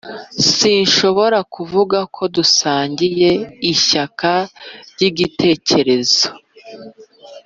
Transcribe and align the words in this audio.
sinshobora 0.53 1.37
kuvuga 1.53 1.99
ko 2.15 2.23
dusangiye 2.35 3.29
ishyaka 3.73 4.31
ryigitekerezo. 4.91 6.25